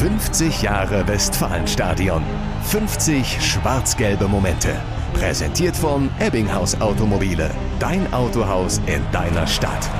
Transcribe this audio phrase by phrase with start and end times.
[0.00, 2.22] 50 Jahre Westfalenstadion.
[2.62, 4.70] 50 schwarz-gelbe Momente.
[5.12, 7.50] Präsentiert von Ebbinghaus Automobile.
[7.78, 9.90] Dein Autohaus in deiner Stadt.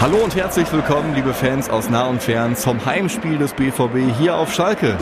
[0.00, 4.34] Hallo und herzlich willkommen, liebe Fans aus nah und fern, zum Heimspiel des BVB hier
[4.34, 4.96] auf Schalke.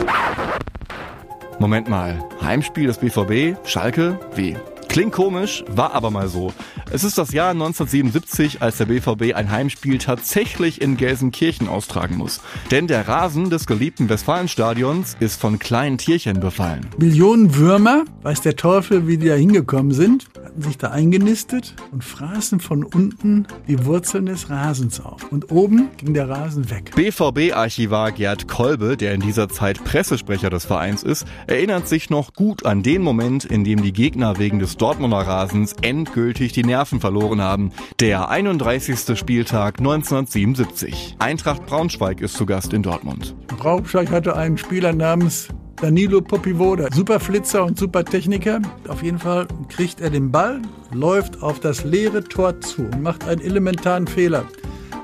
[1.59, 4.57] Moment mal, Heimspiel des BVB, Schalke, wie?
[4.95, 6.53] Klingt komisch, war aber mal so.
[6.89, 12.39] Es ist das Jahr 1977, als der BVB ein Heimspiel tatsächlich in Gelsenkirchen austragen muss.
[12.71, 16.87] Denn der Rasen des geliebten Westfalenstadions ist von kleinen Tierchen befallen.
[16.97, 22.01] Millionen Würmer, weiß der Teufel, wie die da hingekommen sind, hatten sich da eingenistet und
[22.01, 25.29] fraßen von unten die Wurzeln des Rasens auf.
[25.29, 26.91] Und oben ging der Rasen weg.
[26.95, 32.65] BVB-Archivar Gerd Kolbe, der in dieser Zeit Pressesprecher des Vereins ist, erinnert sich noch gut
[32.65, 37.41] an den Moment, in dem die Gegner wegen des Dortmunder Rasens endgültig die Nerven verloren
[37.41, 37.73] haben.
[37.99, 39.19] Der 31.
[39.19, 41.17] Spieltag 1977.
[41.19, 43.35] Eintracht Braunschweig ist zu Gast in Dortmund.
[43.47, 45.49] Braunschweig hatte einen Spieler namens
[45.81, 46.87] Danilo Popivoda.
[46.93, 48.61] Super Flitzer und super Techniker.
[48.87, 50.61] Auf jeden Fall kriegt er den Ball,
[50.93, 54.45] läuft auf das leere Tor zu und macht einen elementaren Fehler.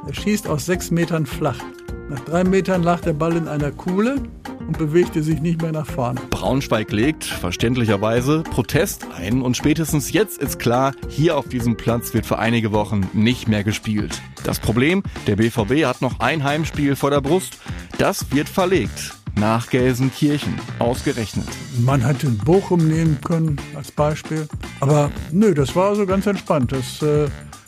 [0.08, 1.60] Er schießt aus sechs Metern flach.
[2.10, 4.16] Nach drei Metern lag der Ball in einer Kuhle
[4.60, 6.22] und bewegte sich nicht mehr nach vorne.
[6.30, 12.26] Braunschweig legt, verständlicherweise, Protest ein und spätestens jetzt ist klar, hier auf diesem Platz wird
[12.26, 14.22] für einige Wochen nicht mehr gespielt.
[14.44, 17.58] Das Problem, der BVB hat noch ein Heimspiel vor der Brust.
[17.98, 21.48] Das wird verlegt nach Gelsenkirchen, ausgerechnet.
[21.80, 24.48] Man hätte Bochum nehmen können als Beispiel.
[24.80, 26.72] Aber nö, das war so ganz entspannt.
[26.72, 27.28] Das, äh,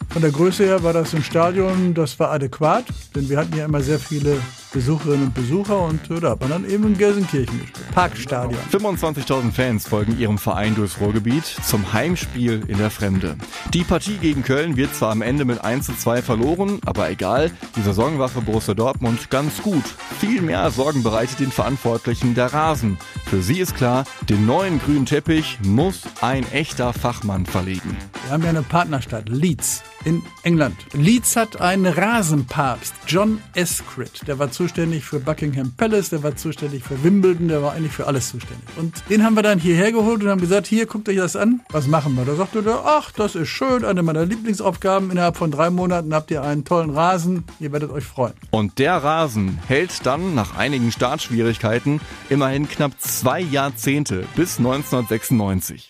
[0.10, 3.66] von der Größe her war das ein Stadion, das war adäquat, denn wir hatten ja
[3.66, 4.38] immer sehr viele
[4.72, 7.83] Besucherinnen und Besucher und äh, da hat man dann eben in Gelsenkirchen gespielt.
[7.94, 8.60] Parkstadion.
[8.72, 13.36] 25.000 Fans folgen ihrem Verein durchs Ruhrgebiet zum Heimspiel in der Fremde.
[13.72, 17.52] Die Partie gegen Köln wird zwar am Ende mit 1 zu 2 verloren, aber egal,
[17.76, 19.84] die Saison war für Borussia Dortmund ganz gut.
[20.20, 22.98] Viel mehr Sorgen bereitet den Verantwortlichen der Rasen.
[23.26, 27.96] Für sie ist klar, den neuen grünen Teppich muss ein echter Fachmann verlegen.
[28.24, 30.76] Wir haben ja eine Partnerstadt, Leeds in England.
[30.94, 34.28] Leeds hat einen Rasenpapst, John Escrit.
[34.28, 38.08] Der war zuständig für Buckingham Palace, der war zuständig für Wimbledon, der war eigentlich für
[38.08, 38.68] alles zuständig.
[38.78, 41.62] Und den haben wir dann hierher geholt und haben gesagt, hier, guckt euch das an.
[41.70, 42.26] Was machen wir?
[42.26, 45.12] Da sagte der, ach, das ist schön, eine meiner Lieblingsaufgaben.
[45.12, 47.46] Innerhalb von drei Monaten habt ihr einen tollen Rasen.
[47.60, 48.34] Ihr werdet euch freuen.
[48.52, 55.90] Und der Rasen hält dann nach einigen Startschwierigkeiten immerhin knapp zwei Jahrzehnte bis 1996.